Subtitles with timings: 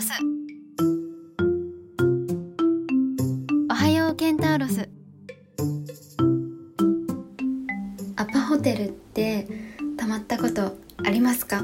[0.00, 0.12] ロス。
[3.70, 4.88] おはようケンタウロス。
[8.16, 9.46] アパホテルって
[9.98, 11.62] 泊まったことありますか？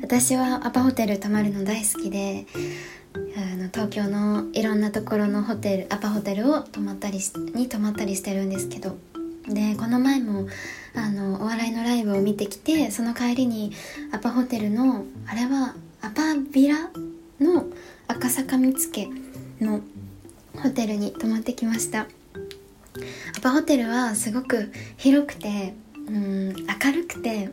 [0.00, 2.46] 私はアパホテル泊まるの大好きで
[3.14, 7.18] あの東京のいろんなところのホテルアパホテルを泊まったり
[7.54, 8.96] に泊まったりしてるんですけど。
[9.46, 10.48] でこの前も
[10.96, 13.70] あのお笑いのライブを見てきてその帰りに
[14.10, 16.90] アパホテルのあれはアパビラ
[17.40, 17.66] の
[18.08, 19.08] 赤坂見附
[19.60, 19.80] の
[20.62, 22.06] ホテルに泊まってきました。
[23.36, 25.74] アパホテルはすごく広くて
[26.08, 27.50] うん明るくて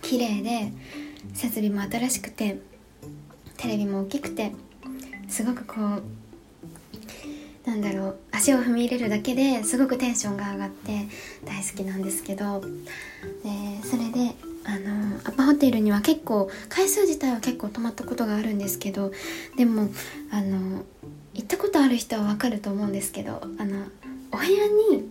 [0.00, 0.72] 綺麗で
[1.34, 2.58] 設備も新しくて
[3.56, 4.52] テレビも大きくて
[5.28, 6.02] すごくこう
[7.68, 11.08] なんだろう足を踏み入れるだけですごくテンションが上がって
[11.44, 12.68] 大好きなんですけどで
[13.82, 14.34] それで
[14.64, 19.12] あのアパホテルには結構回数自体は結構泊まったことがあるんですけど
[19.56, 19.88] でも
[20.30, 20.84] あの
[21.34, 23.84] 行ったことある人はわかると思うんですけどあの
[24.32, 25.08] お部屋に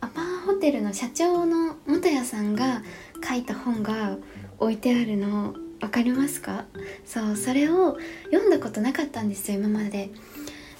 [0.00, 2.82] アパホテルの社長の元谷さんが
[3.26, 4.16] 書いた本が
[4.58, 6.64] 置いてあるの分かりますか？
[7.04, 7.98] そうそれを
[8.30, 10.10] 読んだことなかったんですよ今まで。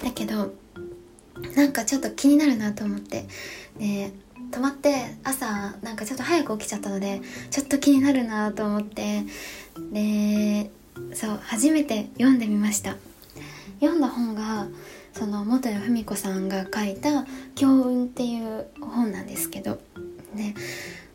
[0.03, 0.53] だけど
[1.55, 3.25] なんかちょっと気になるなと思って。
[3.77, 4.11] で
[4.51, 9.23] 泊まって朝なんかちょっと早く起きちゃったのでちょっと気になるなと思って
[9.91, 10.69] で
[11.13, 12.95] そう初めて読んでみました。
[13.79, 14.67] 読んだ本が
[15.13, 17.25] その元谷文子さんが書いた
[17.55, 19.79] 「強運」っていう本なんですけど
[20.33, 20.55] ね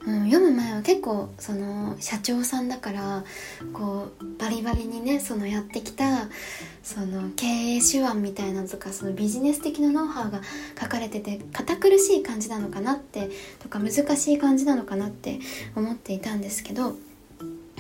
[0.07, 3.25] うん、読む前は結構その社長さんだから
[3.73, 6.29] こうバリバリにねそのやってきた
[6.83, 10.41] その経営手腕みたいなとかそのビジネス的なノウハウが
[10.81, 15.39] 書かれてて堅苦しい感じなのかなってとか難しい感じなのかなって
[15.77, 16.97] 思っていたんですけど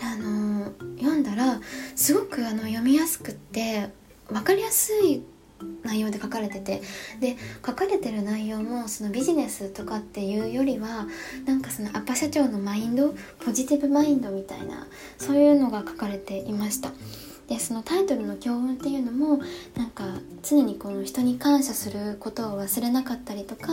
[0.00, 1.60] あの読んだら
[1.96, 3.88] すごくあの読みやすくって
[4.28, 5.22] 分かりやすい
[5.82, 6.82] 内容で書かれてて。
[7.20, 11.06] で書かれてる内容もそのビジネスとかっていうよりは
[11.44, 13.14] なんかそのアパ社長のマインド
[13.44, 14.86] ポジティブマインドみたいな
[15.18, 16.90] そういうのが書かれていました。
[17.48, 19.40] でそのタイトルの強運っていうのも
[19.76, 20.04] なんか
[20.42, 23.72] 常にこの人に感謝することを忘れなかったりとか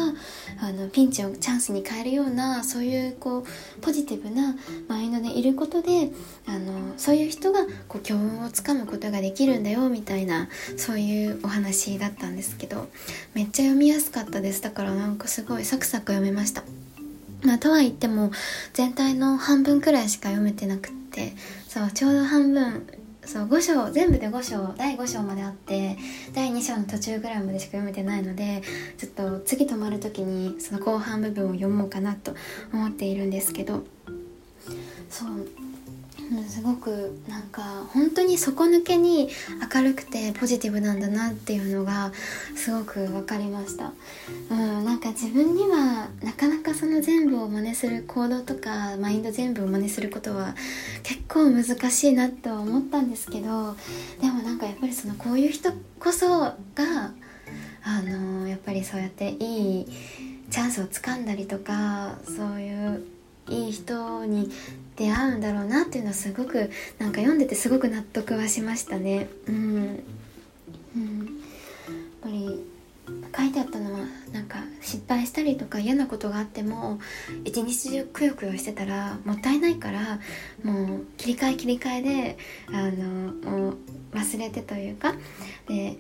[0.62, 4.56] あのピンチをチャンスに変えるようなそういうこうポジティブな
[4.88, 6.12] マインドでいることで
[6.48, 12.90] あのそういう人がこう強運をつかむことができるんだよみたいなそういうお話だったんですけど
[13.34, 16.64] めっちゃ読みやすかったですだからなんかすごいサクサク読めました。
[17.42, 18.32] まあ、とは言っても
[18.74, 21.34] 全体の半分くらいしか読めてなくって
[21.68, 22.86] そうちょうど半分
[23.30, 25.96] そう5章全部で5章第5章まであって
[26.34, 28.64] 第2章の途中ぐらいまでしか読めてないので
[28.98, 32.34] ちょっと次止まる時にその後半部分を読もうかなと
[32.74, 33.84] 思っているんですけど
[35.12, 35.69] そう。
[36.32, 36.44] うん。
[36.60, 37.62] すごくなんか
[37.94, 39.30] 本当に底抜けに
[39.74, 42.12] 明るくてポジティブなんだなっていうのが
[42.56, 43.94] すごく分かりました、
[44.52, 50.56] うん、なんか自分にはなかなかその全部を真似する行動とかマインド全部を真似することは
[51.04, 53.76] 結構難しいなと思ったんですけど
[54.22, 56.56] でもなんかやっぱりそのこういう人こそが
[57.84, 59.86] あのやっぱりそうやっていい
[60.50, 63.04] チャンスをつかんだりとかそういう
[63.50, 64.50] いい人に
[64.96, 69.30] 出会うんだろうなっていうのはすごくなんか読んでてすごく納得はしましたね。
[69.48, 70.04] うん、
[70.96, 71.28] うん、やっ
[72.22, 72.64] ぱり
[73.36, 74.00] 書いてあったのは
[74.32, 77.00] なんか失敗したりとか嫌なことがあっても
[77.44, 80.20] 一日中くよくよしてたらもったいないから
[80.64, 82.38] もう切り替え切り替えで
[82.68, 83.78] あのもう
[84.14, 85.14] 忘れてというか
[85.68, 85.98] で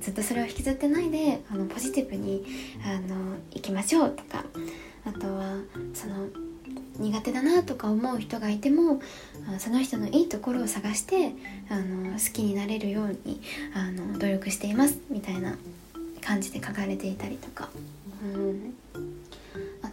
[0.00, 2.44] ずっとそれを引きずってないであのポジティブに
[2.84, 4.44] あの行きましょうとか
[5.04, 5.56] あとは
[5.94, 6.26] その
[6.98, 9.00] 苦手だなとか思う人がいても
[9.58, 11.32] その人のいいところを探して
[11.68, 13.40] あの好きになれるように
[13.74, 15.56] あの努力していますみたいな
[16.20, 17.68] 感じで書かれていたりとか、
[18.34, 18.74] うん、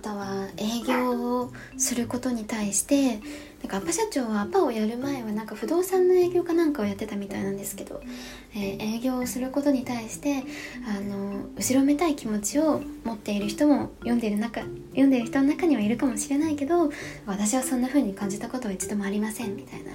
[0.04, 3.22] あとは営業をすることに対して
[3.62, 8.02] なんかアパ社長はアパをやる前はなんか不動産の営業かなんかをやってたみたいなんですけど、
[8.54, 10.44] えー、営業をすることに対して
[10.86, 16.90] あの後ろめたい気持ちを持っている人も読んでいる中読んでいる人の中にはいるかもしれないけど
[17.26, 19.94] 私はそんな風に感じたことは一度もありませんみたいな。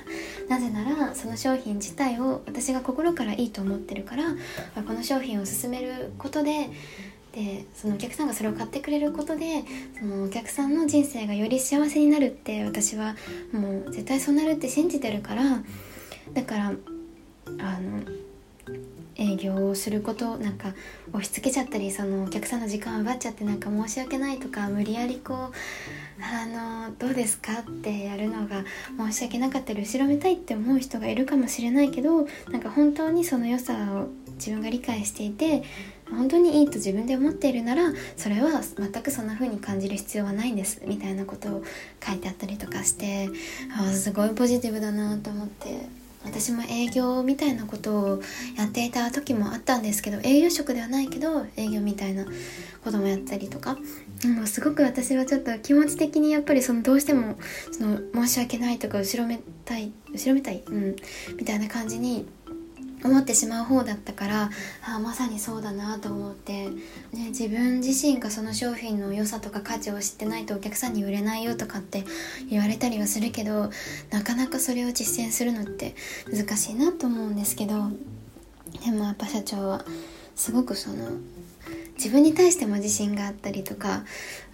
[0.48, 4.24] なぜならその商品自体を私が心からいいと思ってるから
[4.86, 6.70] この商品を進めることで
[7.32, 9.62] でそのお客さんがそれを買ってくれることで
[9.98, 13.16] そのお客さんの人生がより幸せになるって私は
[13.52, 15.62] もう絶対そうなるって信じてるから
[16.32, 18.02] だからあの
[19.18, 20.74] 営業をすることなんか
[21.10, 25.52] 押し付けちゃったりそのお客さんの時間を奪っちゃってなんか申し訳ないとか無理やりこう
[26.22, 28.64] あのどうですかってやるのが
[28.96, 35.64] 申し訳なかったり後ろめたいって思う人がいるかもしれないけどなんか本当にその良さを自分が理解していて
[36.10, 41.62] 本当にいいと自分で思っているならそれは全くそんな風に感じる必要はないんですみたいなことを
[42.04, 43.28] 書いてあったりとかして
[43.78, 48.22] あすごいポジティブだなと思って私も営業みたいなことを
[48.56, 52.24] やっていた時もあったんですけど営業職ではないけど営業みたいな
[52.84, 53.74] こともやったりとか
[54.24, 57.36] もうすごく私はちょっと気持ち的にやっぱりそのどうしても
[57.70, 60.96] その申し訳ないとか後ろめたい後ろめたい、うん、
[61.36, 62.26] みたいな感じに
[63.04, 64.50] 思ってしまう方だったから
[64.82, 72.04] あまさにそうだなと思って、ね、自分自身がその商品の良さとか価値を知ってないとお客さんに売れないよとかって
[72.50, 73.70] 言われたりはするけど
[74.10, 75.94] なかなかそれを実践するのって
[76.32, 77.74] 難しいなと思うんですけど
[78.84, 79.84] でもやっぱ社長は
[80.34, 81.10] すごくその
[81.98, 84.04] 自分に対しても自信があったりとか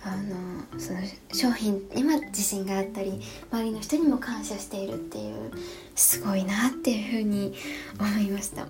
[0.02, 1.00] あのその
[1.32, 3.20] 商品にも自信があったり
[3.52, 5.52] 周りの人にも感謝しているっていう
[5.94, 7.54] すごいなっていうふうに
[8.00, 8.66] 思いました。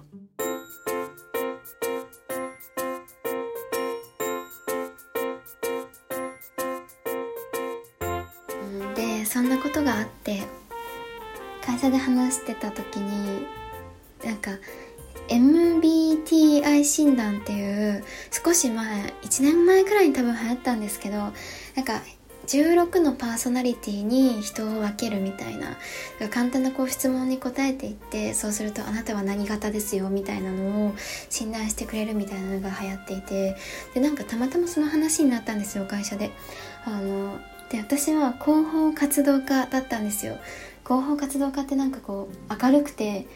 [8.97, 10.43] でそんなことがあって
[11.65, 13.47] 会社で話してた時に
[14.25, 14.51] なんか
[16.63, 21.33] BI 診断っていう少し前1年前くらいに多分流行ったんですけどなん
[21.85, 22.01] か
[22.47, 25.77] 16のパーソナリティに人を分けるみたいな
[26.31, 30.95] 簡単なこう質問に答えていってそうするとあなたは何型ですよみたいなのを
[31.31, 33.57] 診断してくれるみたいなのが流行っていて
[33.95, 36.31] でなんかたまたまその話になったんですよ会社で。
[36.85, 37.39] あの
[37.71, 40.37] で私は広報活動家だったんですよ。
[40.85, 43.27] 広報活動家ってなんかこう明るくて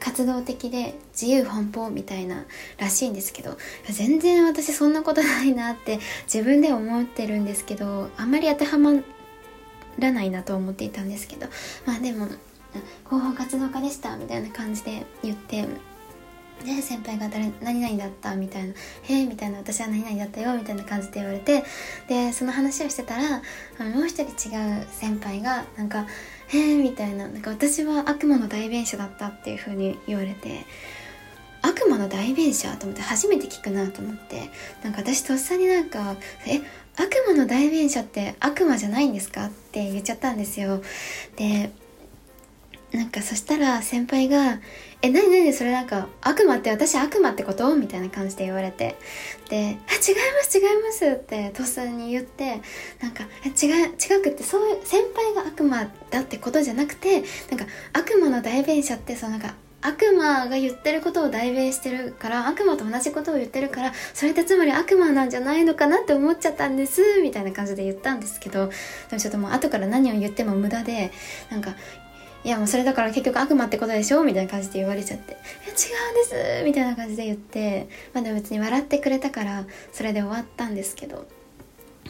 [0.00, 2.44] 活動的で自由奔放みたいな
[2.78, 3.56] らしいんですけど
[3.90, 8.92] 全然私そんなことないなって自分で思ってるんですけどあんまり当てはま
[9.98, 11.46] らないなと思っていたんですけど
[11.86, 12.26] まあでも
[13.08, 15.64] 広報活動家でしたみたいな感じで言って
[16.64, 18.74] で先輩が誰何々だったみたいな
[19.04, 21.64] 「へえ」みたいな「私は何々だったよ」みたいな感じで言われて
[22.08, 23.42] でその話をしてたら
[23.90, 26.06] もう一人違う先輩がなんか
[26.48, 30.64] 「へえ」みたいななんか私は悪魔の代弁者だったっていうふうに言われて
[31.62, 34.50] 悪魔の代弁者と思って初めて聞くなと思って
[34.82, 36.60] なんか私とっさになんか「え
[36.96, 40.82] 悪魔の代弁者って悪魔じゃないんですか?」って言っちゃったんですよ
[41.36, 41.70] で
[42.94, 44.60] なんかそしたら先輩が
[45.02, 45.52] 「え何何？
[45.52, 48.94] それなんか悪魔って私悪魔ってこと?」みたいな感じで言われて
[49.50, 49.78] で「あ違いま
[50.44, 52.60] す違います」ってとっさに言って
[53.00, 59.54] なんか「違う違くってそういう先輩が悪魔だってことじゃなくてなんか悪魔の代弁者ってそのなんか
[59.86, 68.68] 悪魔が言ってることを代弁してるから悪魔と同じことを言ってるからそれってつまり悪魔なんじゃないのかなって思っちゃったんですみたいな感じで言ったんですけど
[69.10, 71.10] でもちょっともう後から何を言っても無駄で
[71.50, 71.74] なんか
[72.44, 74.22] いやもうそれだから結局悪魔ってことでしょ？
[74.22, 76.24] みたいな感じで言われちゃって、いや違うんで
[76.60, 76.64] す！
[76.64, 81.26] みたいな感じで言って、まあでも別に笑ってくれたからそれで終わったんですけど、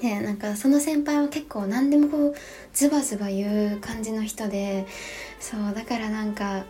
[0.01, 2.35] でなんかその先輩は結構何でもこう
[2.73, 4.87] ズバズバ言う感じの人で、
[5.39, 6.65] そうだからなんか、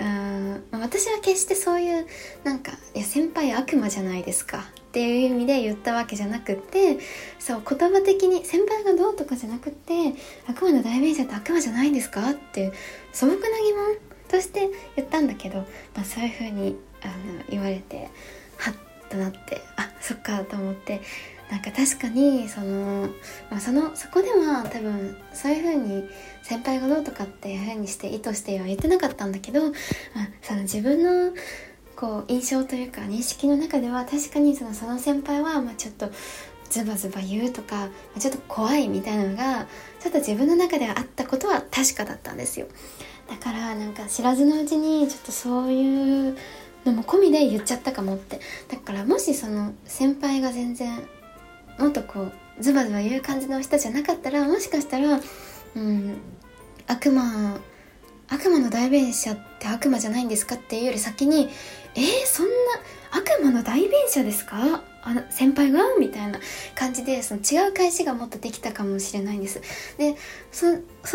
[0.00, 2.06] うん私は決してそういう
[2.44, 4.64] なんかいや先輩悪魔じゃないですか。
[4.92, 6.98] っていう意味で言ったわけじゃなくって
[7.38, 10.12] そう言葉的に先輩がどうとかじゃなくって
[10.46, 12.74] 悪魔の代弁者って悪魔じゃないんですかって
[13.10, 13.96] 素朴な疑問
[14.28, 15.60] として言ったんだけど、
[15.94, 18.10] まあ、そういう風にあの言われて
[18.58, 21.00] ハッとなってあそっかと思って
[21.50, 23.08] なんか確かにその,、
[23.50, 26.04] まあ、そのそこでは多分そういう風に
[26.42, 29.72] 先輩がどうとかっていう風にして意図しては言ってなかったんだけど、まあ、
[30.42, 31.32] その自分の
[32.02, 36.10] こう印象というか認識の中では確かにそのその先輩はまあちょっと
[36.68, 39.68] ズバズバ言うとかちょっと怖いみたいなのが
[40.00, 42.66] ちょっと自分の中ではあったことは確かだったんですよ。
[43.30, 46.36] だからなんか知らずのうちにちょっとそういう
[46.84, 48.40] のも込みで言っちゃったかもって。
[48.68, 50.90] だからもしその先輩が全然
[51.78, 55.20] もっとこうズバズバ言う感じの人じゃなかったらもしかしたら
[55.76, 56.16] うん
[56.88, 57.60] 悪魔
[58.32, 61.50] 悪魔の代弁者って悪魔じゃないんですかっていうより先に
[61.94, 62.52] えー、そんな
[63.10, 64.82] 悪魔の代弁者ですか？
[65.02, 65.80] あの先輩が？
[66.00, 66.40] みたいな
[66.74, 69.60] 感じでその違う返しがもっとできたかもしれないんです。
[69.98, 70.16] で
[70.50, 70.66] そ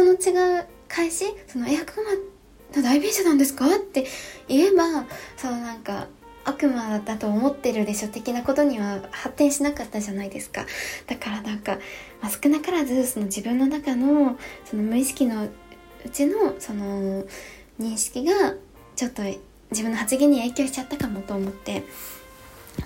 [0.03, 2.03] の違う返しその「え悪魔
[2.79, 4.05] の代弁者なんですか?」って
[4.47, 5.05] 言えば
[5.35, 6.07] そのなんか
[6.45, 10.65] 悪魔だと思ってるでしょ的なことには発展しなかったじゃないですか。
[11.07, 11.79] だからなんか、
[12.21, 15.49] まあ、少なからずその自分の中のその無意識の
[16.05, 17.23] うちのその
[17.79, 18.55] 認識が
[18.95, 19.21] ちょっと
[19.71, 21.83] 自分の発言に影響しちゃったかもと思って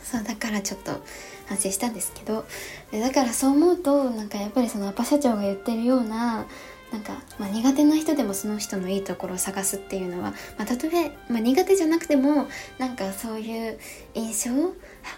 [0.04, 1.04] そうだからちょっと
[1.48, 2.46] 反省したんですけど
[2.92, 6.46] だからそう思うとなんかやっぱりそのアパ社長が言ってるような
[6.92, 13.80] なんか、まあ、苦手な人でもその人のいいところを探すっていうのは、まあ、たとえ、まあ、苦手じゃなくてもなんかそういう
[14.14, 14.52] 印象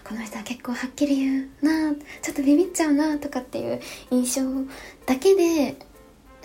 [0.04, 4.42] この人は結構はっきり言うなちょっとビビっちゃうなとかっていう印象
[5.06, 5.76] だけで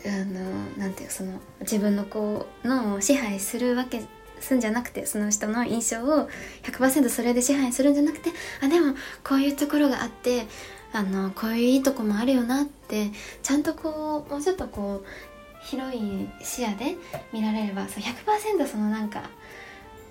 [0.05, 0.41] あの
[0.77, 4.03] なんていうその自分の子の支配するわけ
[4.39, 6.29] すんじゃなくてその人の印象を
[6.63, 8.29] 100%それで支配するんじゃなくて
[8.61, 10.45] あでもこういうところがあって
[10.91, 13.11] あのこういういいとこもあるよなって
[13.43, 15.05] ちゃんとこうもうちょっとこう
[15.61, 16.95] 広い視野で
[17.33, 19.29] 見られればそう100%そのなんか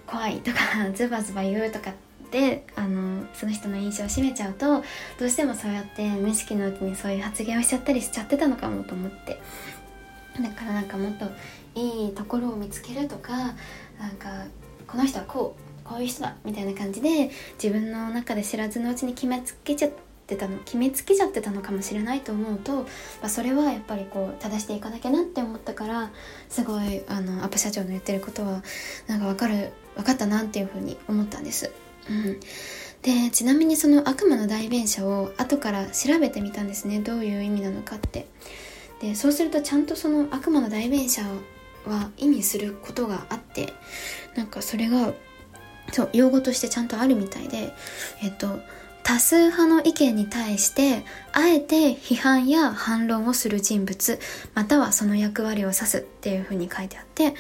[0.07, 0.59] 怖いとか
[0.95, 1.95] ズバズバ言うとかっ
[2.31, 4.85] てあのその人の印象を占めちゃうと
[5.19, 9.41] どうしてもそうやって無意識のうちにそういう発言をしちゃったりしちゃってたのかもと思って。
[10.43, 11.27] だからなんかもっと
[11.75, 13.33] いいところを見つけるとか
[13.99, 14.47] なんか
[14.87, 17.31] この人はこうこういう人だみたいな感じで
[17.63, 19.91] 自分の中で知らずのうちに決めつけちゃっ
[20.27, 22.85] てたの決めつけちゃってたのかもしれないと思うと、ま
[23.23, 26.11] あ、それはやっぱりこう正していかなきゃなって思ったから
[26.49, 28.63] すごいあのアップ社長の言ってることは
[29.07, 31.73] なんか分かる分かったなっていうふうに思ったんです。
[32.11, 32.41] うん、
[33.03, 38.27] でちなみにその悪魔の代弁者を後から調べてみたんですねどういう意味なのかって。
[39.01, 41.23] でそうするとちゃんとその悪魔の代弁者
[41.87, 43.73] は意味することがあって
[44.35, 45.13] なんかそれが
[45.93, 47.73] そう用語としてちゃんとあるみたいで
[48.23, 48.61] えっと
[49.03, 51.03] 多数派の意見に対して
[51.33, 54.19] あえて批判や反論をする人物
[54.55, 57.35] またはその役割を指すっていうふうに書いてあって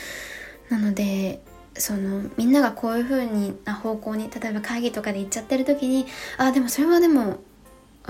[0.70, 1.42] なので
[1.74, 6.06] そのみんながこういう風にな方向に例えば会議とかで行っちゃってる時に
[6.38, 7.38] あでもそれはでも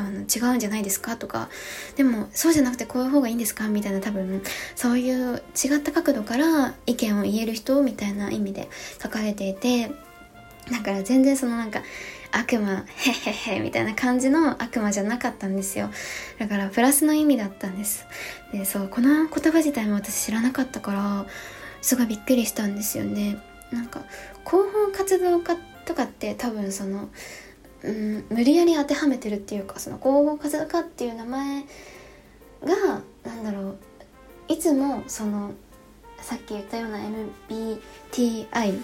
[0.00, 1.16] あの違うんじゃないですか？
[1.16, 1.48] とか
[1.96, 3.68] でもそうじゃなくてこういう方がいいんですか？
[3.68, 4.42] みたいな多分
[4.76, 8.68] そういう違った角度から意見を言える人みたいな意味で
[9.02, 9.90] 書かれていて
[10.70, 11.82] だから全然そのなんか
[12.30, 15.90] 悪魔へへへみたいな感じの悪魔じゃなかったんですよ。
[16.38, 18.06] だからプラスの意味だったんです。
[18.52, 21.26] でそうこの言葉自体も私知らなかったから
[21.80, 23.38] すごいびっくりしたんですよね。
[23.72, 24.02] なんか
[24.46, 27.08] 広報活動家とかって多分その、
[27.82, 31.62] うん、無理やり当てはめてるっていうかその広報活動家っていう名前
[32.64, 33.78] がなんだろう
[34.48, 35.52] いつもその
[36.20, 36.98] さっき言ったような
[37.48, 38.80] MBTI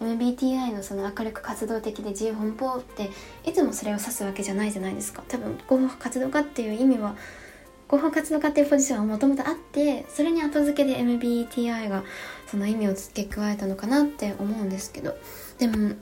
[0.00, 3.10] MBTI のその明るく活動的で自由奔放って
[3.44, 5.24] いつもそれを指すわけじゃないじゃないですか。
[5.26, 7.16] 多分広報活動家っていう意味は
[7.86, 12.04] 広報活動家っていうポジションはもともとあってそれに後付けで MBTI が
[12.46, 15.16] その意味を付け加えたのかなって思うんですけど。
[15.58, 15.94] でも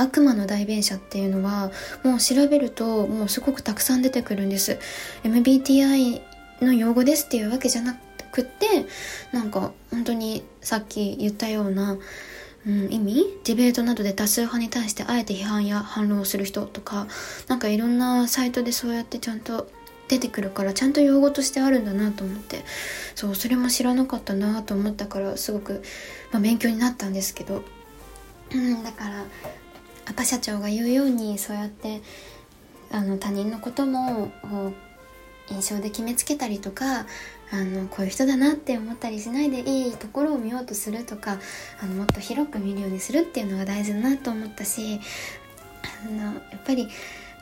[0.00, 1.70] 悪魔の代弁者っていうのは
[2.02, 4.78] もう調べるともうすごくたくさん出てくるんです。
[5.24, 6.20] MBTI
[6.62, 7.98] の用語ですっていうわけじゃな
[8.32, 8.86] くって
[9.32, 11.98] なんか本当にさっき言ったような
[12.66, 13.24] うん、意味？
[13.44, 17.06] ディベートなどで多数派に対してあえて批判や反論をする人とか
[17.48, 19.70] なんかいろんなサイトでそうやってちゃんと
[20.08, 22.64] 出てくるからちゃんと用語としてあるんだなと思って
[23.14, 25.82] そうそれも知らなかったなと思ったからすごく、
[26.32, 27.62] まあ、勉強になったんですけど、
[28.52, 29.24] うん、だから
[30.10, 32.02] パパ社長が言うようにそうやって
[32.90, 34.32] あの他人のことも
[35.48, 37.06] 印象で決めつけたりとか
[37.52, 41.38] あのこういう人だなって思ったりしないでいいところを見ようとするとか
[41.80, 44.98] あのもっと広く見るようにするっていうのが大事だなと思ったし
[46.04, 46.88] あのやっぱり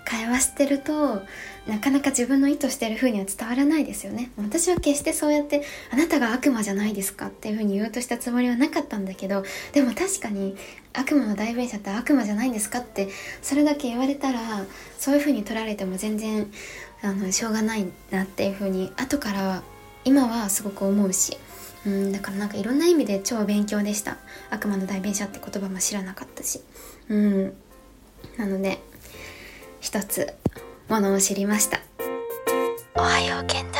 [0.08, 1.22] 会話してると
[1.66, 4.30] なかなか自分の意図してる風には伝わらないですよね。
[4.38, 5.62] 私は決してそうやって
[5.92, 10.56] あなたが悪魔じゃないですかっていう風に言おうとしたつもりはなかったんだけどでも確かに
[10.94, 13.08] 悪魔の代弁者って悪魔じゃないんですかって
[13.42, 14.40] それだけ言われたら
[14.98, 16.50] そういう風に取られても全然
[17.02, 19.62] あのしょうがないなっていう風に後から
[20.04, 21.36] 今はすごく思うし
[21.86, 24.18] うんだからなんかいろんな意味で超勉強でした。
[24.50, 26.60] 悪魔の代弁者って言葉も知らなかったし。
[27.08, 27.52] うん。
[28.36, 28.80] なので
[29.80, 30.34] 一つ
[30.88, 31.80] ものを知りました。
[32.94, 33.77] おはよう健太。